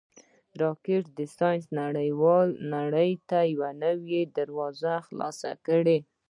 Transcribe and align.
راکټ 0.61 1.03
د 1.17 1.19
ساینس 1.37 1.65
نړۍ 2.75 3.11
ته 3.29 3.39
نوې 3.83 4.21
دروازه 4.37 4.93
خلاصه 5.07 5.51
کړې 5.67 5.97